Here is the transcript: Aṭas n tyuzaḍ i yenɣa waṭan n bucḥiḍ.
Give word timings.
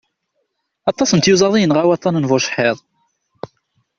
Aṭas 0.89 1.09
n 1.13 1.19
tyuzaḍ 1.19 1.53
i 1.55 1.59
yenɣa 1.61 1.83
waṭan 1.89 2.15
n 2.21 2.27
bucḥiḍ. 2.29 2.77